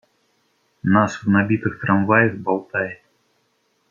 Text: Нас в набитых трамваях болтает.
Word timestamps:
Нас 0.83 1.21
в 1.23 1.29
набитых 1.29 1.79
трамваях 1.79 2.33
болтает. 2.33 3.03